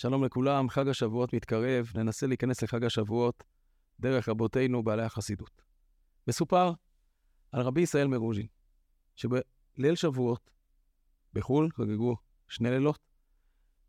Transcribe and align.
שלום 0.00 0.24
לכולם, 0.24 0.68
חג 0.68 0.88
השבועות 0.88 1.32
מתקרב, 1.32 1.92
ננסה 1.94 2.26
להיכנס 2.26 2.62
לחג 2.62 2.84
השבועות 2.84 3.44
דרך 4.00 4.28
רבותינו 4.28 4.82
בעלי 4.82 5.02
החסידות. 5.02 5.62
מסופר 6.28 6.72
על 7.52 7.62
רבי 7.62 7.80
ישראל 7.80 8.06
מרוז'ין, 8.06 8.46
שבליל 9.16 9.94
שבועות, 9.94 10.50
בחו"ל 11.32 11.68
חגגו 11.76 12.16
שני 12.48 12.70
לילות, 12.70 12.98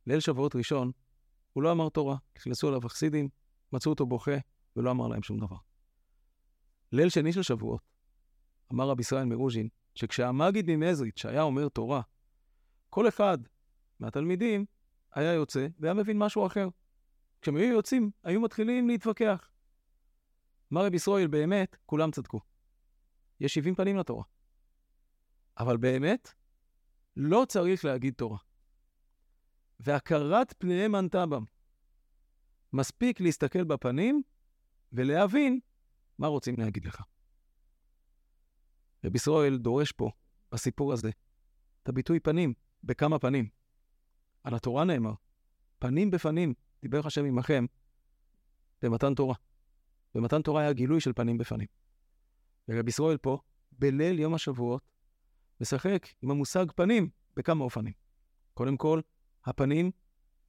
ליל 0.08 0.20
שבועות 0.20 0.56
ראשון, 0.56 0.92
הוא 1.54 1.64
לא 1.64 1.72
אמר 1.72 1.90
תורה, 1.90 2.18
נכנסו 2.38 2.70
אליו 2.70 2.86
החסידים, 2.86 3.30
מצאו 3.73 3.91
אותו 3.91 4.05
בוכה, 4.05 4.38
ולא 4.76 4.91
אמר 4.91 5.07
להם 5.07 5.23
שום 5.23 5.38
דבר. 5.38 5.57
ליל 6.91 7.10
שני 7.10 7.34
של 7.34 7.41
שבועות, 7.41 7.82
אמר 8.73 8.89
רבי 8.89 9.02
ישראל 9.02 9.26
מרוז'ין, 9.26 9.68
שכשהמגיד 9.96 10.66
ממזריץ' 10.71 11.26
היה 11.26 11.41
אומר 11.41 11.70
תורה, 11.70 12.02
כל 12.89 13.07
אחד 13.07 13.38
מהתלמידים 14.00 14.66
היה 15.14 15.34
יוצא 15.34 15.68
והיה 15.80 15.94
מבין 15.94 16.18
משהו 16.18 16.46
אחר. 16.46 16.68
כשהם 17.42 17.56
היו 17.56 17.74
יוצאים, 17.74 18.12
היו 18.24 18.42
מתחילים 18.42 18.88
להתווכח. 18.88 19.52
אמר 20.74 20.86
רבי 20.86 20.96
ישראל, 20.96 21.28
באמת, 21.28 21.78
כולם 21.86 22.12
צדקו. 22.12 22.40
יש 23.40 23.54
70 23.54 23.76
פנים 23.76 23.98
לתורה. 23.98 24.24
אבל 25.58 25.78
באמת, 25.78 26.34
לא 27.18 27.46
צריך 27.48 27.86
להגיד 27.86 28.14
תורה. 28.14 28.38
והכרת 29.80 30.54
פניהם 30.58 30.96
ענתה 30.96 31.26
בם. 31.26 31.44
מספיק 32.73 33.22
להסתכל 33.22 33.64
בפנים 33.64 34.22
ולהבין 34.94 35.60
מה 36.18 36.28
רוצים 36.28 36.56
להגיד 36.58 36.86
לך. 36.86 37.02
רבי 39.06 39.16
ישראל 39.18 39.58
דורש 39.58 39.92
פה, 39.92 40.12
בסיפור 40.52 40.94
הזה, 40.94 41.10
את 41.84 41.90
הביטוי 41.90 42.20
פנים, 42.20 42.54
בכמה 42.84 43.20
פנים. 43.20 43.50
על 44.44 44.56
התורה 44.56 44.84
נאמר, 44.84 45.14
פנים 45.80 46.12
בפנים, 46.12 46.54
דיבר 46.82 47.08
השם 47.08 47.26
עמכם, 47.26 47.66
במתן 48.82 49.16
תורה. 49.16 49.36
במתן 50.16 50.42
תורה 50.42 50.62
היה 50.62 50.73
גילוי 50.73 51.02
של 51.02 51.14
פנים 51.14 51.38
בפנים. 51.38 51.68
ורבי 52.67 52.90
ישראל 52.90 53.17
פה, 53.17 53.38
בליל 53.72 54.20
יום 54.20 54.34
השבועות, 54.34 54.92
משחק 55.62 56.08
עם 56.22 56.32
המושג 56.32 56.66
פנים 56.76 57.10
בכמה 57.36 57.64
אופנים. 57.64 57.94
קודם 58.54 58.78
כל, 58.78 59.02
הפנים 59.45 59.92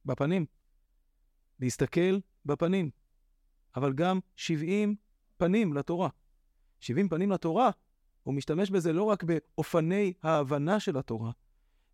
בפנים. 0.05 0.45
להסתכל 1.59 2.19
בפנים. 2.45 2.89
אבל 3.75 3.93
גם 3.93 4.19
70 4.35 4.95
פנים 5.37 5.73
לתורה. 5.73 6.09
70 6.79 7.09
פנים 7.09 7.31
לתורה, 7.31 7.69
הוא 8.23 8.33
משתמש 8.33 8.69
בזה 8.69 8.93
לא 8.93 9.03
רק 9.03 9.23
באופני 9.23 10.13
ההבנה 10.23 10.79
של 10.79 10.97
התורה, 10.97 11.31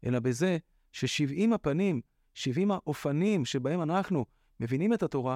אלא 0.06 0.20
בזה 0.20 0.58
ש-70 1.06 1.56
הפנים, 1.56 2.02
70 2.34 2.72
האופנים 2.72 3.46
שבהם 3.46 3.82
אנחנו 3.82 4.26
מבינים 4.60 4.94
את 4.94 5.04
התורה, 5.04 5.36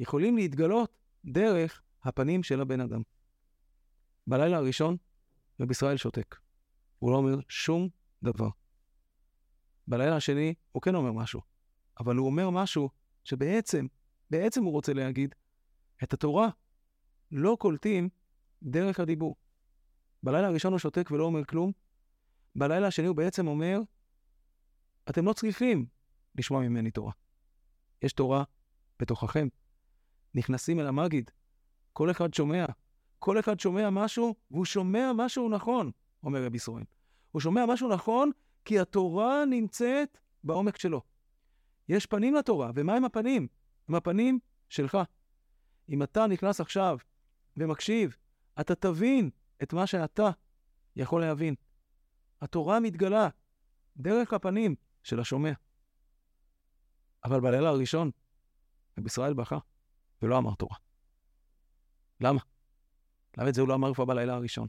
יכולים 0.00 0.36
להתגלות 0.36 0.98
דרך 1.24 1.82
הפנים 2.02 2.42
של 2.42 2.60
הבן 2.60 2.80
אדם. 2.80 3.02
בלילה 4.26 4.56
הראשון, 4.56 4.96
רב 5.60 5.70
ישראל 5.70 5.96
שותק. 5.96 6.36
הוא 6.98 7.10
לא 7.10 7.16
אומר 7.16 7.38
שום 7.48 7.88
דבר. 8.22 8.48
בלילה 9.88 10.16
השני, 10.16 10.54
הוא 10.72 10.82
כן 10.82 10.94
אומר 10.94 11.12
משהו, 11.12 11.40
אבל 12.00 12.16
הוא 12.16 12.26
אומר 12.26 12.50
משהו 12.50 12.90
שבעצם, 13.24 13.86
בעצם 14.30 14.64
הוא 14.64 14.72
רוצה 14.72 14.92
להגיד, 14.92 15.34
את 16.02 16.12
התורה 16.12 16.48
לא 17.30 17.56
קולטים 17.60 18.08
דרך 18.62 19.00
הדיבור. 19.00 19.36
בלילה 20.22 20.46
הראשון 20.46 20.72
הוא 20.72 20.78
שותק 20.78 21.10
ולא 21.10 21.24
אומר 21.24 21.44
כלום, 21.44 21.72
בלילה 22.56 22.86
השני 22.86 23.06
הוא 23.06 23.16
בעצם 23.16 23.46
אומר, 23.46 23.80
אתם 25.10 25.24
לא 25.24 25.32
צריכים 25.32 25.86
לשמוע 26.34 26.60
ממני 26.60 26.90
תורה. 26.90 27.12
יש 28.02 28.12
תורה 28.12 28.44
בתוככם. 29.00 29.48
נכנסים 30.34 30.80
אל 30.80 30.86
המגיד, 30.86 31.30
כל 31.92 32.10
אחד 32.10 32.34
שומע. 32.34 32.66
כל 33.18 33.38
אחד 33.38 33.60
שומע 33.60 33.90
משהו, 33.90 34.34
והוא 34.50 34.64
שומע 34.64 35.12
משהו 35.14 35.48
נכון, 35.48 35.90
אומר 36.22 36.44
רבי 36.44 36.56
ישראל. 36.56 36.84
הוא 37.30 37.40
שומע 37.40 37.66
משהו 37.66 37.88
נכון, 37.88 38.30
כי 38.64 38.78
התורה 38.78 39.44
נמצאת 39.44 40.18
בעומק 40.44 40.78
שלו. 40.78 41.02
יש 41.88 42.06
פנים 42.06 42.34
לתורה, 42.34 42.70
ומה 42.74 42.96
עם 42.96 43.04
הפנים? 43.04 43.48
הם 43.88 43.94
הפנים 43.94 44.38
שלך. 44.68 44.98
אם 45.88 46.02
אתה 46.02 46.26
נכנס 46.26 46.60
עכשיו 46.60 46.98
ומקשיב, 47.56 48.16
אתה 48.60 48.74
תבין 48.74 49.30
את 49.62 49.72
מה 49.72 49.86
שאתה 49.86 50.30
יכול 50.96 51.20
להבין. 51.20 51.54
התורה 52.40 52.80
מתגלה 52.80 53.28
דרך 53.96 54.32
הפנים 54.32 54.74
של 55.04 55.20
השומע. 55.20 55.52
אבל 57.24 57.40
בלילה 57.40 57.68
הראשון, 57.68 58.10
רבי 58.98 59.06
ישראל 59.06 59.34
בכה 59.34 59.58
ולא 60.22 60.38
אמר 60.38 60.54
תורה. 60.54 60.76
למה? 62.20 62.40
למה 63.38 63.48
את 63.48 63.54
זה 63.54 63.60
הוא 63.60 63.68
לא 63.68 63.74
אמר 63.74 63.94
כבר 63.94 64.04
בלילה 64.04 64.34
הראשון? 64.34 64.68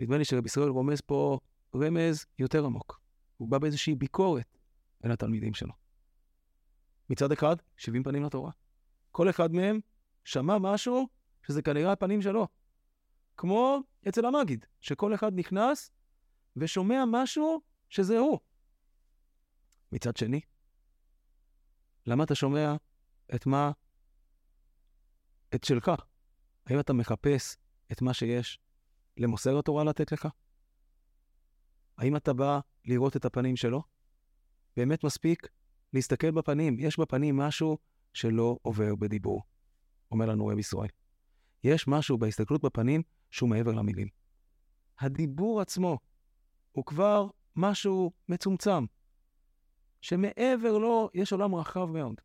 נדמה 0.00 0.18
לי 0.18 0.24
שרבי 0.24 0.46
ישראל 0.46 0.68
רומז 0.68 1.00
פה 1.00 1.38
רמז 1.74 2.26
יותר 2.38 2.64
עמוק. 2.64 3.00
הוא 3.36 3.48
בא 3.48 3.58
באיזושהי 3.58 3.94
ביקורת 3.94 4.58
אל 5.04 5.12
התלמידים 5.12 5.54
שלו. 5.54 5.72
מצד 7.10 7.32
אחד, 7.32 7.56
70 7.76 8.02
פנים 8.02 8.22
לתורה. 8.22 8.50
כל 9.12 9.30
אחד 9.30 9.52
מהם 9.52 9.80
שמע 10.24 10.58
משהו 10.58 11.08
שזה 11.46 11.62
כנראה 11.62 11.92
הפנים 11.92 12.22
שלו. 12.22 12.48
כמו 13.36 13.80
אצל 14.08 14.26
המגיד, 14.26 14.64
שכל 14.80 15.14
אחד 15.14 15.32
נכנס 15.34 15.90
ושומע 16.56 17.04
משהו 17.06 17.60
שזה 17.88 18.18
הוא. 18.18 18.40
מצד 19.92 20.16
שני, 20.16 20.40
למה 22.06 22.24
אתה 22.24 22.34
שומע 22.34 22.76
את 23.34 23.46
מה... 23.46 23.70
את 25.54 25.64
שלך? 25.64 25.90
האם 26.66 26.80
אתה 26.80 26.92
מחפש 26.92 27.56
את 27.92 28.02
מה 28.02 28.14
שיש 28.14 28.58
למוסר 29.16 29.58
התורה 29.58 29.84
לתת 29.84 30.12
לך? 30.12 30.28
האם 31.98 32.16
אתה 32.16 32.32
בא 32.32 32.60
לראות 32.84 33.16
את 33.16 33.24
הפנים 33.24 33.56
שלו? 33.56 33.82
באמת 34.76 35.04
מספיק 35.04 35.46
להסתכל 35.92 36.30
בפנים. 36.30 36.76
יש 36.78 36.98
בפנים 36.98 37.36
משהו 37.36 37.78
שלא 38.12 38.58
עובר 38.62 38.94
בדיבור, 38.94 39.42
אומר 40.10 40.26
לנו 40.26 40.46
רב 40.46 40.58
ישראל. 40.58 40.88
יש 41.64 41.88
משהו 41.88 42.18
בהסתכלות 42.18 42.62
בפנים 42.62 43.02
שהוא 43.30 43.48
מעבר 43.48 43.72
למילים. 43.72 44.08
הדיבור 44.98 45.60
עצמו 45.60 45.98
הוא 46.72 46.84
כבר 46.84 47.26
משהו 47.56 48.12
מצומצם, 48.28 48.84
שמעבר 50.02 50.78
לו 50.78 51.10
יש 51.14 51.32
עולם 51.32 51.54
רחב 51.54 51.84
מאוד. 51.84 52.20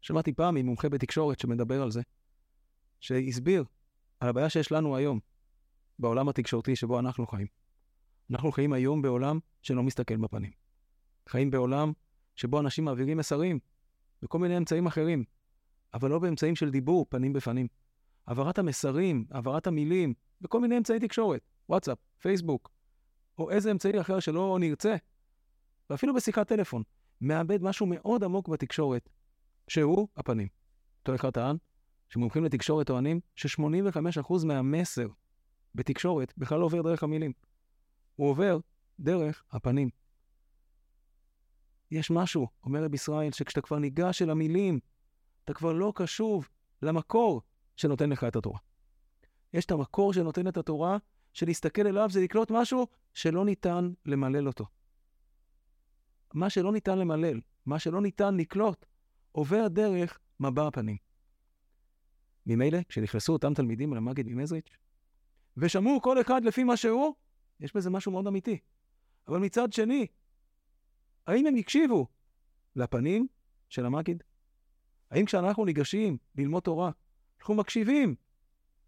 שמעתי 0.00 0.32
פעם 0.32 0.54
ממומחה 0.54 0.88
בתקשורת 0.88 1.38
שמדבר 1.38 1.82
על 1.82 1.90
זה, 1.90 2.00
שהסביר 3.00 3.64
על 4.20 4.28
הבעיה 4.28 4.50
שיש 4.50 4.72
לנו 4.72 4.96
היום 4.96 5.20
בעולם 5.98 6.28
התקשורתי 6.28 6.76
שבו 6.76 6.98
אנחנו 6.98 7.26
חיים. 7.26 7.46
אנחנו 8.30 8.52
חיים 8.52 8.72
היום 8.72 9.02
בעולם 9.02 9.38
שלא 9.62 9.82
מסתכל 9.82 10.16
בפנים. 10.16 10.50
חיים 11.28 11.50
בעולם 11.50 11.92
שבו 12.36 12.60
אנשים 12.60 12.84
מעבירים 12.84 13.18
מסרים 13.18 13.58
בכל 14.22 14.38
מיני 14.38 14.56
אמצעים 14.56 14.86
אחרים, 14.86 15.24
אבל 15.94 16.10
לא 16.10 16.18
באמצעים 16.18 16.56
של 16.56 16.70
דיבור 16.70 17.06
פנים 17.08 17.32
בפנים. 17.32 17.66
העברת 18.26 18.58
המסרים, 18.58 19.24
העברת 19.30 19.66
המילים, 19.66 20.14
בכל 20.40 20.60
מיני 20.60 20.78
אמצעי 20.78 21.00
תקשורת, 21.00 21.40
וואטסאפ, 21.68 21.98
פייסבוק, 22.18 22.70
או 23.38 23.50
איזה 23.50 23.70
אמצעי 23.70 24.00
אחר 24.00 24.20
שלא 24.20 24.56
נרצה, 24.60 24.96
ואפילו 25.90 26.14
בשיחת 26.14 26.48
טלפון, 26.48 26.82
מאבד 27.20 27.62
משהו 27.62 27.86
מאוד 27.86 28.24
עמוק 28.24 28.48
בתקשורת, 28.48 29.08
שהוא 29.68 30.08
הפנים. 30.16 30.48
אותו 31.00 31.14
אחד 31.14 31.30
טען 31.30 31.56
שמומחים 32.08 32.44
לתקשורת 32.44 32.86
טוענים 32.86 33.20
ש-85% 33.34 34.46
מהמסר 34.46 35.06
בתקשורת 35.74 36.32
בכלל 36.38 36.58
לא 36.58 36.64
עובר 36.64 36.82
דרך 36.82 37.02
המילים. 37.02 37.32
הוא 38.16 38.28
עובר 38.28 38.58
דרך 39.00 39.44
הפנים. 39.50 39.90
יש 41.90 42.10
משהו, 42.10 42.48
אומר 42.64 42.84
רב 42.84 42.94
ישראל, 42.94 43.32
שכשאתה 43.32 43.60
כבר 43.60 43.78
ניגש 43.78 44.22
אל 44.22 44.30
המילים, 44.30 44.80
אתה 45.44 45.54
כבר 45.54 45.72
לא 45.72 45.92
קשוב 45.96 46.48
למקור 46.82 47.42
שנותן 47.76 48.10
לך 48.10 48.24
את 48.24 48.36
התורה. 48.36 48.58
יש 49.52 49.64
את 49.64 49.70
המקור 49.70 50.12
שנותן 50.12 50.48
את 50.48 50.56
התורה, 50.56 50.96
שלהסתכל 51.32 51.86
אליו 51.86 52.10
זה 52.10 52.20
לקלוט 52.20 52.50
משהו 52.50 52.86
שלא 53.14 53.44
ניתן 53.44 53.92
למלל 54.06 54.46
אותו. 54.46 54.66
מה 56.34 56.50
שלא 56.50 56.72
ניתן 56.72 56.98
למלל, 56.98 57.40
מה 57.66 57.78
שלא 57.78 58.00
ניתן 58.00 58.36
לקלוט, 58.36 58.86
עובר 59.32 59.68
דרך 59.68 60.18
מבע 60.40 60.66
הפנים. 60.66 60.96
ממילא, 62.46 62.78
כשנכנסו 62.88 63.32
אותם 63.32 63.54
תלמידים 63.54 63.94
למגיד 63.94 64.28
ממזריץ', 64.28 64.76
ושמעו 65.56 66.00
כל 66.02 66.20
אחד 66.20 66.44
לפי 66.44 66.64
מה 66.64 66.76
שהוא, 66.76 67.14
יש 67.60 67.76
בזה 67.76 67.90
משהו 67.90 68.12
מאוד 68.12 68.26
אמיתי. 68.26 68.58
אבל 69.28 69.38
מצד 69.38 69.72
שני, 69.72 70.06
האם 71.26 71.46
הם 71.46 71.56
הקשיבו 71.56 72.06
לפנים 72.76 73.26
של 73.68 73.86
המגיד? 73.86 74.22
האם 75.10 75.24
כשאנחנו 75.24 75.64
ניגשים 75.64 76.16
ללמוד 76.34 76.62
תורה, 76.62 76.90
אנחנו 77.38 77.54
מקשיבים 77.54 78.14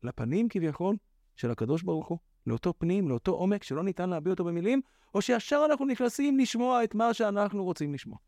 לפנים 0.02 0.48
כביכול 0.48 0.96
של 1.36 1.50
הקדוש 1.50 1.82
ברוך 1.82 2.08
הוא? 2.08 2.18
לאותו 2.46 2.74
פנים, 2.78 3.08
לאותו 3.08 3.32
עומק 3.32 3.62
שלא 3.62 3.84
ניתן 3.84 4.10
להביע 4.10 4.30
אותו 4.30 4.44
במילים, 4.44 4.80
או 5.14 5.22
שישר 5.22 5.62
אנחנו 5.70 5.86
נכנסים 5.86 6.38
לשמוע 6.38 6.84
את 6.84 6.94
מה 6.94 7.14
שאנחנו 7.14 7.64
רוצים 7.64 7.94
לשמוע. 7.94 8.18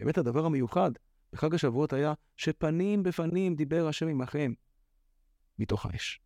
באמת 0.00 0.18
הדבר 0.18 0.44
המיוחד 0.44 0.90
בחג 1.32 1.54
השבועות 1.54 1.92
היה 1.92 2.12
שפנים 2.36 3.02
בפנים 3.02 3.54
דיבר 3.54 3.88
השם 3.88 4.08
עמכם 4.08 4.52
מתוך 5.58 5.86
האש. 5.86 6.20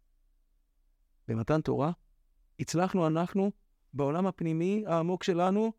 במתן 1.29 1.61
תורה 1.61 1.93
הצלחנו 2.61 3.07
אנחנו, 3.07 3.51
בעולם 3.93 4.27
הפנימי 4.27 4.85
העמוק 4.87 5.25
שלנו, 5.25 5.73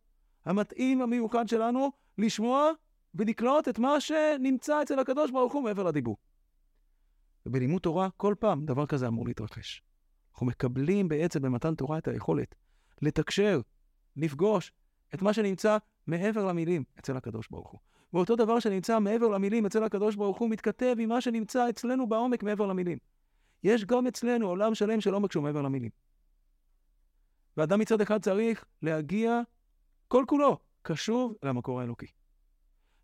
המתאים, 0.46 1.02
המיוחד 1.02 1.48
שלנו, 1.48 1.92
לשמוע 2.18 2.72
ולקלוט 3.16 3.68
את 3.68 3.80
מה 3.80 4.02
שנמצא 4.02 4.82
אצל 4.82 5.00
הקדוש 5.00 5.32
ברוך 5.32 5.54
הוא 5.54 5.64
מעבר 5.64 5.84
לדיבור. 5.84 6.18
ובלימוד 7.46 7.82
תורה, 7.82 8.10
כל 8.18 8.36
פעם 8.40 8.66
דבר 8.66 8.86
כזה 8.86 9.08
אמור 9.08 9.26
להתרחש. 9.26 9.84
אנחנו 10.40 10.48
מקבלים 10.48 11.08
בעצם 11.08 11.42
במתן 11.42 11.76
תורה 11.76 11.98
את 11.98 12.08
היכולת 12.08 12.56
לתקשר, 13.02 13.62
לפגוש 14.16 14.72
את 15.14 15.22
מה 15.22 15.34
שנמצא 15.34 15.78
מעבר 16.08 16.46
למילים 16.46 16.84
אצל 17.00 17.18
הקדוש 17.18 17.48
ברוך 17.52 17.70
הוא. 17.72 17.80
ואותו 18.14 18.36
דבר 18.36 18.60
שנמצא 18.60 19.00
מעבר 19.00 19.28
למילים 19.28 19.66
אצל 19.66 19.84
הקדוש 19.84 20.16
ברוך 20.16 20.38
הוא 20.38 20.50
מתכתב 20.50 20.96
עם 21.00 21.10
מה 21.10 21.22
שנמצא 21.22 21.70
אצלנו 21.70 22.10
בעומק 22.10 22.44
מעבר 22.44 22.66
למילים. 22.66 22.98
יש 23.64 23.86
גם 23.86 24.08
אצלנו 24.08 24.48
עולם 24.48 24.76
שלם 24.76 25.02
של 25.02 25.14
עומק 25.14 25.32
שהוא 25.32 25.44
מעבר 25.44 25.62
למילים. 25.62 25.92
ואדם 27.58 27.80
מצד 27.80 28.02
אחד 28.02 28.22
צריך 28.22 28.66
להגיע 28.82 29.42
כל 30.08 30.24
כולו 30.28 30.58
קשוב 30.82 31.34
למקור 31.44 31.82
האלוקי. 31.82 32.08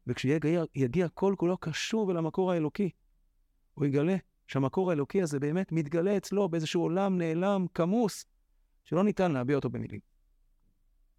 וכשיגיע 0.08 1.08
כל 1.14 1.36
כולו 1.38 1.58
קשוב 1.58 2.10
אל 2.10 2.18
המקור 2.18 2.52
האלוקי, 2.52 2.90
הוא 3.74 3.86
יגלה 3.86 4.16
שהמקור 4.48 4.90
האלוקי 4.90 5.22
הזה 5.22 5.40
באמת 5.40 5.72
מתגלה 5.72 6.18
אצלו 6.18 6.50
באיזשהו 6.50 6.82
עולם 6.82 7.18
נעלם, 7.18 7.66
כמוס, 7.74 8.26
שלא 8.84 9.04
ניתן 9.04 9.32
להביע 9.32 9.56
אותו 9.56 9.70
במילים. 9.70 10.00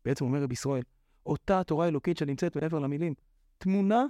בעצם 0.05 0.25
אומר 0.25 0.43
רבי 0.43 0.53
ישראל, 0.53 0.83
אותה 1.27 1.61
התורה 1.61 1.85
האלוקית 1.85 2.17
שנמצאת 2.17 2.57
מעבר 2.57 2.79
למילים, 2.79 3.15
טמונה 3.59 4.05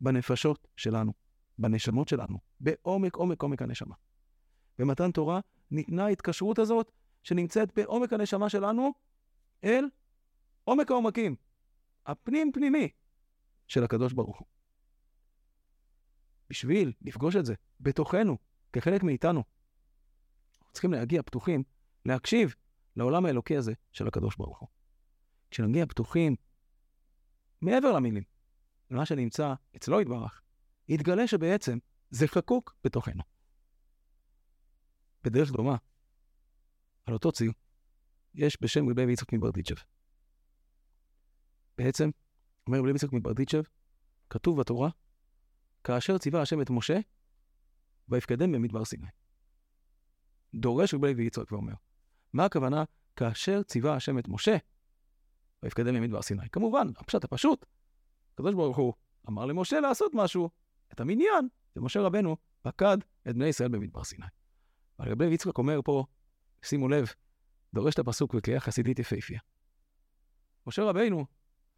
בנפשות 0.00 0.68
שלנו, 0.76 1.12
בנשמות 1.58 2.08
שלנו, 2.08 2.38
בעומק 2.60 3.16
עומק 3.16 3.42
עומק 3.42 3.62
הנשמה. 3.62 3.94
במתן 4.78 5.10
תורה 5.10 5.40
ניתנה 5.70 6.04
ההתקשרות 6.04 6.58
הזאת 6.58 6.90
שנמצאת 7.22 7.74
בעומק 7.74 8.12
הנשמה 8.12 8.48
שלנו 8.48 8.92
אל 9.64 9.84
עומק 10.64 10.90
העומקים, 10.90 11.36
הפנים 12.06 12.52
פנימי 12.52 12.88
של 13.66 13.84
הקדוש 13.84 14.12
ברוך 14.12 14.38
הוא. 14.38 14.46
בשביל 16.50 16.92
לפגוש 17.02 17.36
את 17.36 17.46
זה 17.46 17.54
בתוכנו, 17.80 18.36
כחלק 18.74 19.02
מאיתנו, 19.02 19.42
אנחנו 20.54 20.72
צריכים 20.72 20.92
להגיע 20.92 21.22
פתוחים, 21.22 21.62
להקשיב 22.06 22.54
לעולם 22.96 23.26
האלוקי 23.26 23.56
הזה 23.56 23.72
של 23.92 24.08
הקדוש 24.08 24.36
ברוך 24.36 24.58
הוא. 24.58 24.68
כשנגיע 25.50 25.86
פתוחים, 25.86 26.36
מעבר 27.62 27.92
למילים, 27.92 28.22
למה 28.90 29.06
שנמצא 29.06 29.54
אצלו 29.76 30.00
יתברך, 30.00 30.40
יתגלה 30.88 31.26
שבעצם 31.26 31.78
זה 32.10 32.28
חקוק 32.28 32.76
בתוכנו. 32.84 33.22
בדרך 35.24 35.52
דומה, 35.52 35.76
על 37.06 37.14
אותו 37.14 37.32
ציר, 37.32 37.52
יש 38.34 38.58
בשם 38.60 38.88
רבי 38.88 39.12
יצחק 39.12 39.32
מברדיצ'ב. 39.32 39.76
בעצם, 41.78 42.10
אומר 42.66 42.78
רבי 42.78 42.90
יצחק 42.90 43.12
מברדיצ'ב, 43.12 43.62
כתוב 44.30 44.60
בתורה, 44.60 44.90
כאשר 45.84 46.18
ציווה 46.18 46.42
השם 46.42 46.60
את 46.60 46.70
משה, 46.70 46.98
ויפקדם 48.08 48.52
במדבר 48.52 48.84
סיני. 48.84 49.06
דורש 50.54 50.94
רבי 50.94 51.22
יצחק 51.22 51.52
ואומר, 51.52 51.74
מה 52.32 52.44
הכוונה 52.44 52.84
כאשר 53.16 53.62
ציווה 53.62 53.94
השם 53.94 54.18
את 54.18 54.28
משה, 54.28 54.56
ויפקדם 55.62 55.94
במדבר 55.94 56.22
סיני? 56.22 56.48
כמובן, 56.52 56.88
הפשט 56.96 57.24
הפשוט, 57.24 57.66
הקדוש 58.34 58.54
ברוך 58.54 58.76
הוא 58.76 58.92
אמר 59.28 59.46
למשה 59.46 59.80
לעשות 59.80 60.12
משהו, 60.14 60.50
את 60.92 61.00
המניין, 61.00 61.48
ומשה 61.76 62.00
רבנו 62.00 62.36
פקד 62.62 62.98
את 63.28 63.34
בני 63.34 63.46
ישראל 63.46 63.68
במדבר 63.68 64.04
סיני. 64.04 64.26
אבל 64.98 65.10
רבי 65.10 65.26
יצחק 65.26 65.58
אומר 65.58 65.80
פה, 65.84 66.04
שימו 66.62 66.88
לב, 66.88 67.08
דורש 67.74 67.94
את 67.94 67.98
הפסוק 67.98 68.34
בקריאה 68.34 68.60
חסידית 68.60 68.98
יפהפייה. 68.98 69.40
משה 70.66 70.82
רבינו 70.82 71.26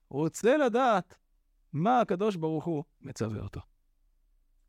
רוצה 0.09 0.57
לדעת 0.57 1.15
מה 1.73 2.01
הקדוש 2.01 2.37
ברוך 2.37 2.65
הוא 2.65 2.85
מצווה 3.01 3.41
אותו. 3.41 3.61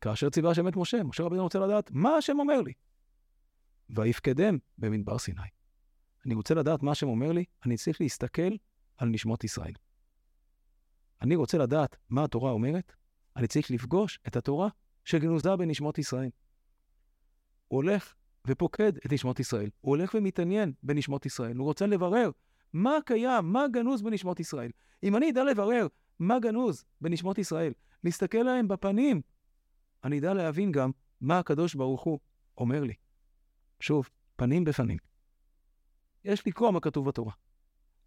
כאשר 0.02 0.30
ציווה 0.30 0.52
השם 0.52 0.68
את 0.68 0.76
משה, 0.76 1.04
משה 1.04 1.24
רבינו 1.24 1.44
רוצה 1.44 1.60
לדעת 1.60 1.92
מה 1.92 2.10
השם 2.10 2.40
אומר 2.40 2.62
לי. 2.62 2.74
ויפקדם 3.90 4.58
במדבר 4.78 5.18
סיני. 5.18 5.42
אני 6.26 6.36
רוצה 6.36 6.54
לדעת 6.54 6.84
מה 6.84 6.92
השם 6.92 7.08
אומר 7.08 7.32
לי, 7.32 7.46
אני 7.66 7.78
צריך 7.78 8.02
להסתכל 8.02 8.52
על 8.98 9.10
נשמות 9.10 9.44
ישראל. 9.44 9.74
אני 11.22 11.36
רוצה 11.36 11.58
לדעת 11.58 11.98
מה 12.10 12.24
התורה 12.24 12.52
אומרת, 12.52 12.94
אני 13.36 13.48
צריך 13.48 13.72
לפגוש 13.72 14.20
את 14.28 14.36
התורה 14.36 14.70
שגנוזה 15.06 15.56
בנשמות 15.56 15.98
ישראל. 15.98 16.30
הוא 17.68 17.78
הולך 17.78 18.14
ופוקד 18.48 18.98
את 18.98 19.14
נשמות 19.14 19.40
ישראל. 19.40 19.70
הוא 19.82 19.96
הולך 19.96 20.16
ומתעניין 20.18 20.74
בנשמות 20.84 21.26
ישראל. 21.26 21.58
הוא 21.58 21.66
רוצה 21.66 21.88
לברר 21.88 22.32
מה 22.74 22.98
קיים, 23.06 23.46
מה 23.46 23.68
גנוז 23.68 24.02
בנשמות 24.02 24.40
ישראל. 24.40 24.72
אם 25.04 25.16
אני 25.18 25.30
אדע 25.30 25.44
לברר 25.44 25.88
מה 26.20 26.40
גנוז 26.40 26.86
בנשמות 27.02 27.38
ישראל, 27.38 27.74
להסתכל 28.04 28.38
להם 28.38 28.68
בפנים, 28.68 29.22
אני 30.04 30.20
אדע 30.20 30.34
להבין 30.34 30.72
גם 30.72 30.92
מה 31.22 31.40
הקדוש 31.40 31.76
ברוך 31.76 32.04
הוא 32.04 32.20
אומר 32.58 32.84
לי. 32.84 32.94
שוב, 33.80 34.10
פנים 34.36 34.64
בפנים. 34.64 34.98
יש 36.24 36.48
לקרוא 36.48 36.72
מה 36.72 36.80
כתוב 36.80 37.08
בתורה, 37.08 37.34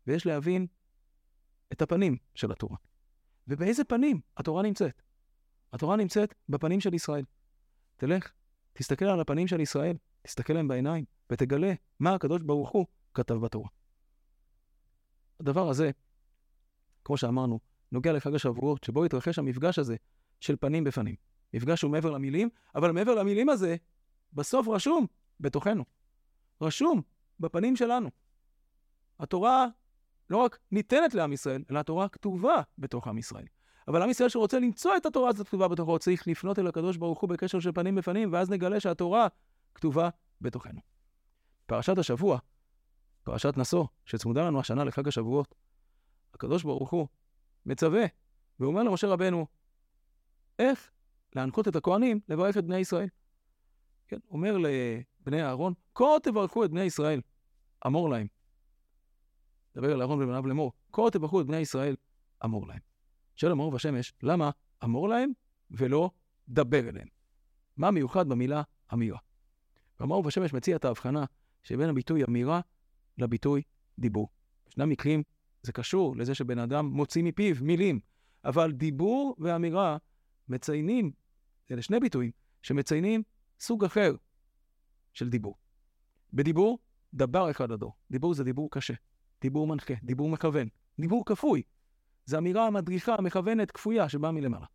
ויש 0.07 0.27
להבין 0.27 0.67
את 1.73 1.83
הפנים 1.83 2.17
של 2.35 2.53
התורה. 2.53 2.77
ובאיזה 3.49 3.85
פנים 3.85 4.21
התורה 4.37 4.63
נמצאת? 4.63 5.03
התורה 5.73 5.97
נמצאת 5.97 6.35
בפנים 6.49 6.81
של 6.81 6.95
ישראל. 6.95 7.25
תלך, 7.97 8.33
תסתכל 8.73 9.05
על 9.05 9.21
הפנים 9.21 9.49
של 9.49 9.61
ישראל, 9.61 9.97
תסתכל 10.23 10.53
להם 10.53 10.69
בעיניים, 10.69 11.05
ותגלה 11.31 11.73
מה 12.01 12.15
הקדוש 12.15 12.43
ברוך 12.43 12.71
הוא 12.71 12.87
כתב 13.15 13.35
בתורה. 13.35 13.69
הדבר 15.41 15.69
הזה, 15.69 15.91
כמו 17.05 17.17
שאמרנו, 17.17 17.61
נוגע 17.93 18.13
לחג 18.13 18.35
השבועות, 18.35 18.85
שבו 18.85 19.05
התרחש 19.05 19.39
המפגש 19.39 19.79
הזה 19.79 19.97
של 20.41 20.57
פנים 20.57 20.85
בפנים. 20.85 21.15
מפגש 21.55 21.83
הוא 21.83 21.91
מעבר 21.91 22.11
למילים, 22.11 22.49
אבל 22.75 22.93
מעבר 22.93 23.15
למילים 23.15 23.49
הזה, 23.49 23.77
בסוף 24.33 24.69
רשום 24.69 25.07
בתוכנו. 25.41 25.85
רשום 26.61 27.03
בפנים 27.41 27.77
שלנו. 27.77 28.11
התורה 29.21 29.67
לא 30.31 30.37
רק 30.37 30.59
ניתנת 30.73 31.15
לעם 31.15 31.33
ישראל, 31.33 31.65
אלא 31.71 31.79
התורה 31.79 32.09
כתובה 32.09 32.63
בתוך 32.79 33.09
עם 33.09 33.19
ישראל. 33.19 33.47
אבל 33.89 34.03
עם 34.03 34.11
ישראל 34.11 34.29
שרוצה 34.29 34.59
למצוא 34.59 34.97
את 34.97 35.07
התורה 35.07 35.29
הזאת 35.29 35.49
כתובה 35.49 35.69
בתוכו, 35.69 35.99
צריך 35.99 36.29
לפנות 36.29 36.59
אל 36.59 36.67
הקדוש 36.67 36.97
ברוך 36.97 37.21
הוא 37.21 37.31
בקשר 37.31 37.61
של 37.61 37.73
פנים 37.73 37.95
בפנים, 37.95 38.33
ואז 38.33 38.51
נגלה 38.51 38.81
שהתורה 38.81 39.29
כתובה 39.75 40.09
בתוכנו. 40.41 40.81
פרשת 41.67 41.99
השבוע, 41.99 42.39
פרשת 43.23 43.57
נשוא, 43.57 43.85
שצמודה 44.05 44.45
לנו 44.47 44.61
השנה 44.61 44.85
לחג 44.85 45.09
השבועות, 45.09 45.55
הקדוש 46.35 46.63
ברוך 46.63 46.91
הוא 46.91 47.07
מצווה, 47.67 48.05
ואומר 48.61 48.83
למשה 48.83 49.07
רבנו, 49.07 49.47
איך 50.59 50.91
להנחות 51.37 51.69
את 51.69 51.77
הכהנים 51.77 52.21
לברך 52.29 52.57
את 52.57 52.65
בני 52.65 52.79
ישראל. 52.79 53.09
כן, 54.09 54.19
אומר 54.31 54.57
לבני 54.59 55.43
אהרון, 55.43 55.75
כה 55.95 56.05
תברכו 56.23 56.65
את 56.65 56.71
בני 56.71 56.83
ישראל, 56.83 57.21
אמור 57.87 58.11
להם. 58.11 58.27
דבר 59.75 59.93
אל 59.93 60.01
אהרון 60.01 60.23
ובניו 60.23 60.47
לאמור, 60.47 60.73
כה 60.93 61.03
תברכו 61.13 61.41
את 61.41 61.47
בני 61.47 61.57
ישראל, 61.57 61.97
אמור 62.45 62.67
להם. 62.67 62.79
שואל 63.37 63.53
המאור 63.53 63.73
והשמש, 63.73 64.13
למה 64.23 64.51
אמור 64.85 65.09
להם 65.09 65.31
ולא 65.71 66.11
דבר 66.49 66.89
אליהם? 66.89 67.09
מה 67.77 67.91
מיוחד 67.91 68.29
במילה 68.29 68.63
אמירה? 68.93 69.19
והמאור 70.01 70.25
והשמש 70.25 70.53
מציע 70.53 70.77
את 70.77 70.85
ההבחנה 70.85 71.25
שבין 71.63 71.91
הביטוי 71.91 72.25
אמירה 72.25 72.61
לביטוי 73.19 73.63
דיבור. 73.99 74.29
ישנם 74.69 74.89
מקרים, 74.89 75.23
זה 75.63 75.73
קשור 75.73 76.17
לזה 76.17 76.35
שבן 76.35 76.59
אדם 76.59 76.87
מוציא 76.87 77.23
מפיו 77.23 77.55
מילים, 77.61 78.01
אבל 78.45 78.73
דיבור 78.73 79.37
ואמירה 79.39 79.97
מציינים, 80.49 81.13
אלה 81.71 81.83
שני 81.83 82.01
ביטויים, 82.01 82.31
שמציינים 82.63 83.23
סוג 83.61 83.85
אחר 83.85 84.15
של 85.13 85.31
דיבור. 85.31 85.57
בדיבור, 86.33 86.79
דבר 87.15 87.51
אחד 87.51 87.71
הדור. 87.71 87.95
דיבור 88.11 88.35
זה 88.35 88.45
דיבור 88.45 88.71
קשה, 88.71 88.95
דיבור 89.41 89.67
מנחה, 89.67 89.95
דיבור 90.03 90.29
מכוון, 90.29 90.69
דיבור 91.01 91.25
כפוי. 91.27 91.63
זו 92.27 92.39
אמירה 92.39 92.67
המדריכה, 92.67 93.15
המכוונת, 93.15 93.71
כפויה, 93.71 94.09
שבאה 94.09 94.33
מלמעלה. 94.33 94.67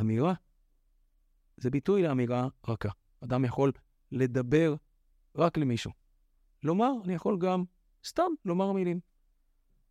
אמירה 0.00 0.34
זה 1.56 1.70
ביטוי 1.70 2.02
לאמירה 2.02 2.48
רכה. 2.68 2.88
אדם 3.24 3.44
יכול 3.44 3.72
לדבר 4.12 4.74
רק 5.34 5.58
למישהו. 5.58 5.92
לומר, 6.62 6.92
אני 7.04 7.14
יכול 7.14 7.38
גם 7.38 7.64
סתם 8.04 8.30
לומר 8.44 8.72
מילים. 8.72 9.00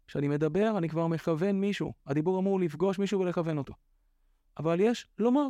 כשאני 0.08 0.28
מדבר, 0.28 0.78
אני 0.78 0.90
כבר 0.90 1.08
מכוון 1.08 1.60
מישהו. 1.62 1.94
הדיבור 2.06 2.40
אמור 2.40 2.60
לפגוש 2.60 3.00
מישהו 3.00 3.20
ולכוון 3.20 3.58
אותו. 3.58 3.74
אבל 4.58 4.80
יש 4.80 5.08
לומר. 5.18 5.48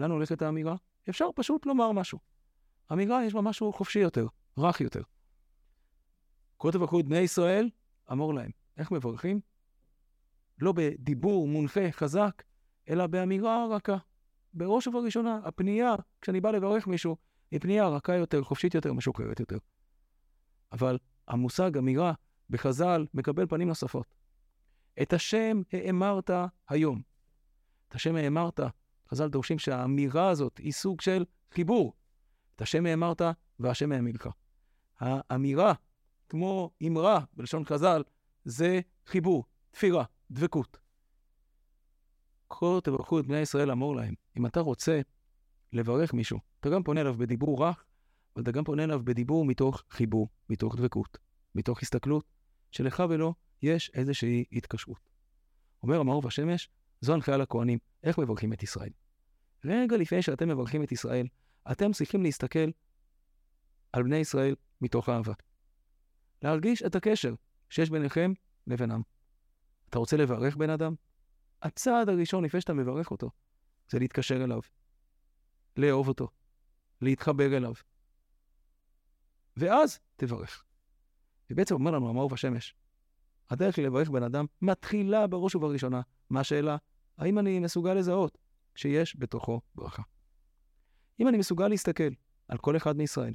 לאן 0.00 0.10
הולכת 0.10 0.42
האמירה? 0.42 0.76
אפשר 1.08 1.26
פשוט 1.34 1.66
לומר 1.66 1.92
משהו. 1.92 2.18
אמירה, 2.92 3.24
יש 3.24 3.34
בה 3.34 3.40
משהו 3.40 3.72
חופשי 3.72 3.98
יותר, 3.98 4.26
רך 4.58 4.80
יותר. 4.80 5.02
כה 6.58 6.72
תברכו 6.72 7.00
את 7.00 7.04
בני 7.04 7.18
ישראל, 7.18 7.70
אמור 8.12 8.34
להם. 8.34 8.50
איך 8.76 8.90
מברכים? 8.90 9.40
לא 10.58 10.72
בדיבור 10.72 11.48
מונחה 11.48 11.90
חזק, 11.90 12.42
אלא 12.88 13.06
באמירה 13.06 13.66
רכה. 13.70 13.96
בראש 14.54 14.86
ובראשונה, 14.86 15.40
הפנייה, 15.44 15.94
כשאני 16.20 16.40
בא 16.40 16.50
לברך 16.50 16.86
מישהו, 16.86 17.16
היא 17.50 17.60
פנייה 17.60 17.88
רכה 17.88 18.14
יותר, 18.14 18.42
חופשית 18.42 18.74
יותר, 18.74 18.92
משוקרת 18.92 19.40
יותר. 19.40 19.58
אבל 20.72 20.98
המושג 21.28 21.76
אמירה 21.78 22.12
בחז"ל 22.50 23.06
מקבל 23.14 23.46
פנים 23.46 23.68
נוספות. 23.68 24.14
את 25.02 25.12
השם 25.12 25.62
האמרת 25.72 26.30
היום. 26.68 27.02
את 27.88 27.94
השם 27.94 28.16
האמרת, 28.16 28.60
חז"ל 29.10 29.28
דורשים 29.28 29.58
שהאמירה 29.58 30.28
הזאת 30.28 30.58
היא 30.58 30.72
סוג 30.72 31.00
של 31.00 31.24
חיבור. 31.50 31.92
את 32.56 32.62
השם 32.62 32.86
האמרת 32.86 33.22
והשם 33.58 33.92
האמילך. 33.92 34.28
האמירה, 35.00 35.72
כמו 36.28 36.70
אמרה 36.86 37.20
בלשון 37.36 37.64
חז"ל, 37.64 38.02
זה 38.44 38.80
חיבור, 39.06 39.44
תפירה, 39.70 40.04
דבקות. 40.30 40.78
כה 42.50 42.66
תברכו 42.84 43.20
את 43.20 43.26
בני 43.26 43.38
ישראל 43.38 43.68
לאמור 43.68 43.96
להם. 43.96 44.14
אם 44.36 44.46
אתה 44.46 44.60
רוצה 44.60 45.00
לברך 45.72 46.14
מישהו, 46.14 46.38
אתה 46.60 46.70
גם 46.70 46.82
פונה 46.82 47.00
אליו 47.00 47.14
בדיבור 47.18 47.66
רך, 47.66 47.84
אבל 48.34 48.42
אתה 48.42 48.50
גם 48.50 48.64
פונה 48.64 48.84
אליו 48.84 49.00
בדיבור 49.04 49.44
מתוך 49.44 49.82
חיבור, 49.90 50.28
מתוך 50.48 50.76
דבקות, 50.76 51.18
מתוך 51.54 51.82
הסתכלות, 51.82 52.24
שלך 52.70 53.02
ולו 53.08 53.34
יש 53.62 53.90
איזושהי 53.94 54.44
התקשרות. 54.52 55.10
אומר 55.82 56.00
המאור 56.00 56.24
והשמש, 56.24 56.68
זו 57.00 57.14
הנחיה 57.14 57.36
לכהנים, 57.36 57.78
איך 58.02 58.18
מברכים 58.18 58.52
את 58.52 58.62
ישראל. 58.62 58.90
רגע 59.64 59.96
לפני 59.96 60.22
שאתם 60.22 60.48
מברכים 60.48 60.82
את 60.82 60.92
ישראל, 60.92 61.26
אתם 61.72 61.92
צריכים 61.92 62.22
להסתכל 62.22 62.70
על 63.92 64.02
בני 64.02 64.16
ישראל 64.16 64.54
מתוך 64.80 65.08
אהבה. 65.08 65.32
להרגיש 66.42 66.82
את 66.82 66.94
הקשר 66.94 67.34
שיש 67.70 67.90
ביניכם 67.90 68.32
לבינם. 68.66 69.02
אתה 69.88 69.98
רוצה 69.98 70.16
לברך 70.16 70.56
בן 70.56 70.70
אדם? 70.70 70.94
הצעד 71.62 72.08
הראשון 72.08 72.44
לפני 72.44 72.60
שאתה 72.60 72.74
מברך 72.74 73.10
אותו, 73.10 73.30
זה 73.88 73.98
להתקשר 73.98 74.44
אליו, 74.44 74.60
לאהוב 75.76 76.08
אותו, 76.08 76.28
להתחבר 77.00 77.56
אליו. 77.56 77.72
ואז 79.56 79.98
תברך. 80.16 80.64
ובעצם 81.50 81.74
אומר 81.74 81.90
לנו 81.90 82.08
המאור 82.08 82.28
בשמש, 82.28 82.74
הדרך 83.50 83.78
לברך 83.78 84.10
בן 84.10 84.22
אדם 84.22 84.46
מתחילה 84.62 85.26
בראש 85.26 85.54
ובראשונה 85.54 86.00
מה 86.30 86.40
השאלה, 86.40 86.76
האם 87.20 87.38
אני 87.38 87.58
מסוגל 87.58 87.94
לזהות 87.94 88.38
שיש 88.74 89.16
בתוכו 89.18 89.60
ברכה. 89.74 90.02
אם 91.20 91.28
אני 91.28 91.38
מסוגל 91.38 91.68
להסתכל 91.68 92.10
על 92.48 92.58
כל 92.58 92.76
אחד 92.76 92.96
מישראל 92.96 93.34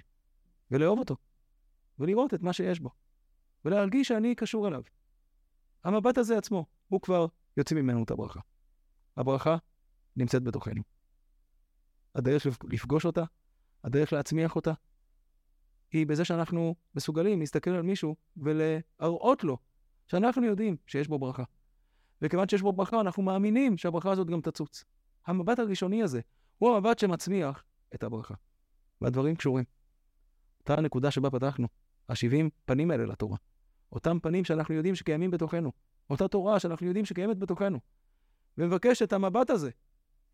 ולאהוב 0.72 1.00
אותו, 1.00 1.16
ולראות 2.00 2.34
את 2.34 2.42
מה 2.42 2.54
שיש 2.54 2.80
בו, 2.80 2.90
ולהרגיש 3.66 4.08
שאני 4.08 4.36
קשור 4.36 4.68
אליו, 4.68 4.82
המבט 5.84 6.18
הזה 6.18 6.38
עצמו, 6.38 6.66
הוא 6.88 7.02
כבר 7.02 7.26
יוצא 7.58 7.76
ממנו 7.76 8.04
את 8.04 8.12
הברכה. 8.12 8.40
הברכה 9.18 9.58
נמצאת 10.16 10.44
בתוכנו. 10.44 10.82
הדרך 12.16 12.46
לפגוש 12.64 13.06
אותה, 13.06 13.24
הדרך 13.84 14.14
להצמיח 14.14 14.56
אותה, 14.56 14.74
היא 15.92 16.08
בזה 16.08 16.26
שאנחנו 16.26 16.76
מסוגלים 16.96 17.40
להסתכל 17.40 17.72
על 17.72 17.82
מישהו 17.82 18.16
ולהראות 18.38 19.44
לו 19.44 19.58
שאנחנו 20.08 20.46
יודעים 20.46 20.78
שיש 20.88 21.08
בו 21.08 21.20
ברכה. 21.20 21.44
וכיוון 22.22 22.50
שיש 22.50 22.62
בו 22.62 22.74
ברכה, 22.74 23.02
אנחנו 23.02 23.24
מאמינים 23.24 23.78
שהברכה 23.78 24.12
הזאת 24.12 24.28
גם 24.28 24.42
תצוץ. 24.42 24.84
המבט 25.28 25.60
הראשוני 25.60 26.04
הזה 26.04 26.22
הוא 26.58 26.76
המבט 26.76 27.00
שמצמיח 27.00 27.64
את 27.96 28.04
הברכה. 28.04 28.34
והדברים 29.02 29.36
קשורים. 29.36 29.64
אותה 30.60 30.74
הנקודה 30.74 31.12
שבה 31.12 31.30
פתחנו, 31.30 31.68
השבעים 32.10 32.50
פנים 32.66 32.92
האלה 32.92 33.06
לתורה. 33.06 33.38
אותם 33.92 34.18
פנים 34.20 34.46
שאנחנו 34.46 34.76
יודעים 34.76 34.96
שקיימים 34.96 35.32
בתוכנו. 35.32 35.72
אותה 36.10 36.28
תורה 36.28 36.60
שאנחנו 36.60 36.88
יודעים 36.88 37.06
שקיימת 37.06 37.40
בתוכנו. 37.40 37.80
ומבקש 38.58 39.02
את 39.02 39.14
המבט 39.14 39.50
הזה. 39.50 39.70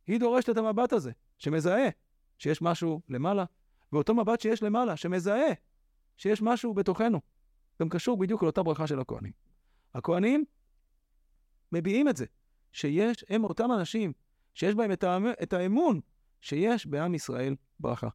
היא 0.07 0.19
דורשת 0.19 0.49
את 0.49 0.57
המבט 0.57 0.93
הזה, 0.93 1.11
שמזהה 1.37 1.89
שיש 2.37 2.61
משהו 2.61 3.01
למעלה, 3.09 3.45
ואותו 3.93 4.15
מבט 4.15 4.41
שיש 4.41 4.63
למעלה, 4.63 4.97
שמזהה 4.97 5.53
שיש 6.17 6.41
משהו 6.41 6.73
בתוכנו. 6.73 7.21
גם 7.81 7.89
קשור 7.89 8.17
בדיוק 8.17 8.43
לאותה 8.43 8.63
ברכה 8.63 8.87
של 8.87 8.99
הכהנים. 8.99 9.31
הכהנים 9.93 10.45
מביעים 11.71 12.09
את 12.09 12.17
זה, 12.17 12.25
שיש, 12.71 13.25
הם 13.29 13.43
אותם 13.43 13.71
אנשים 13.71 14.13
שיש 14.53 14.75
בהם 14.75 14.91
את, 14.91 15.03
האמ... 15.03 15.25
את 15.43 15.53
האמון 15.53 15.99
שיש 16.41 16.87
בעם 16.87 17.15
ישראל 17.15 17.55
ברכה, 17.79 18.07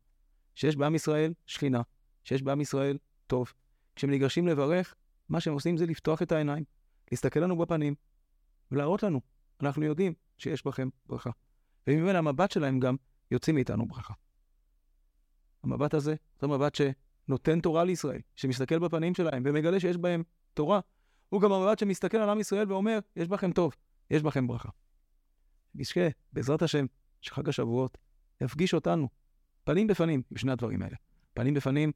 שיש 0.55 0.77
בעם 0.77 0.95
ישראל 0.95 1.33
שכינה, 1.47 1.83
שיש 2.25 2.43
בעם 2.43 2.61
ישראל 2.61 2.99
טוב. 3.27 3.53
כשהם 3.97 4.11
ניגשים 4.11 4.47
לברך, 4.47 4.95
מה 5.29 5.41
שהם 5.41 5.55
עושים 5.55 5.77
זה 5.77 5.87
לפתוח 5.87 6.23
את 6.23 6.33
העיניים, 6.33 6.65
להסתכל 7.11 7.41
לנו 7.41 7.59
בפנים 7.59 7.95
ולהראות 8.71 9.03
לנו, 9.03 9.21
אנחנו 9.63 9.85
יודעים 9.85 10.15
שיש 10.39 10.67
בכם 10.67 10.89
ברכה. 11.07 11.31
וממילא 11.87 12.19
המבט 12.19 12.51
שלהם 12.51 12.81
גם 12.81 12.97
יוצאים 13.31 13.57
מאיתנו 13.57 13.87
ברכה. 13.87 14.15
המבט 15.63 15.95
הזה, 15.95 16.15
זה 16.41 16.47
מבט 16.47 16.75
שנותן 16.75 17.61
תורה 17.61 17.85
לישראל, 17.85 18.21
שמסתכל 18.37 18.79
בפנים 18.79 19.15
שלהם 19.15 19.43
ומגלה 19.47 19.81
שיש 19.81 19.97
בהם 19.97 20.23
תורה, 20.55 20.81
הוא 21.29 21.41
גם 21.41 21.53
המבט 21.53 21.79
שמסתכל 21.79 22.17
על 22.17 22.31
עם 22.31 22.41
ישראל 22.41 22.73
ואומר, 22.73 22.99
יש 23.17 23.29
בכם 23.29 23.53
טוב, 23.53 23.75
יש 24.11 24.23
בכם 24.23 24.47
ברכה. 24.47 24.69
נזכה, 25.75 26.09
בעזרת 26.33 26.63
השם, 26.63 26.87
שחג 27.21 27.49
השבועות 27.49 27.99
יפגיש 28.41 28.75
אותנו, 28.75 29.09
פנים 29.65 29.87
בפנים, 29.87 30.23
בשני 30.31 30.53
הדברים 30.53 30.83
האלה. 30.83 30.97
פנים 31.35 31.55
בפנים, 31.55 31.93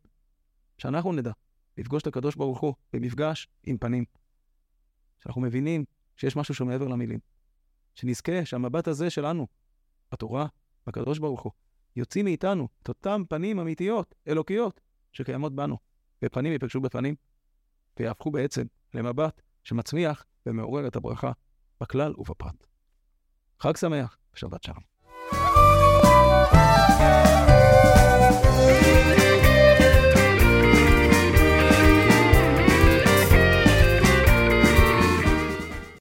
שאנחנו 0.78 1.12
נדע 1.12 1.32
לפגוש 1.78 2.02
את 2.02 2.06
הקדוש 2.06 2.36
ברוך 2.36 2.60
הוא 2.60 2.74
במפגש 2.92 3.48
עם 3.64 3.78
פנים. 3.78 4.04
שאנחנו 5.18 5.40
מבינים 5.40 5.84
שיש 6.16 6.36
משהו 6.36 6.54
שמעבר 6.54 6.88
למילים. 6.88 7.18
שנזכה 7.94 8.44
שהמבט 8.44 8.88
הזה 8.88 9.10
שלנו, 9.10 9.46
בתורה, 10.12 10.46
בקדוש 10.86 11.18
ברוך 11.18 11.42
הוא, 11.42 11.52
יוציא 11.96 12.22
מאיתנו 12.22 12.68
את 12.82 12.88
אותם 12.88 13.22
פנים 13.28 13.60
אמיתיות, 13.60 14.14
אלוקיות, 14.28 14.80
שקיימות 15.12 15.54
בנו. 15.54 15.76
ופנים 16.24 16.52
ייפגשו 16.52 16.80
בפנים, 16.80 17.14
ויהפכו 17.98 18.30
בעצם 18.30 18.66
למבט 18.94 19.42
שמצמיח 19.64 20.24
ומעורר 20.46 20.86
את 20.86 20.96
הברכה 20.96 21.32
בכלל 21.80 22.14
ובפרט. 22.18 22.66
חג 23.60 23.76
שמח 23.76 24.18
ושבת 24.34 24.62
שלום. 24.62 24.99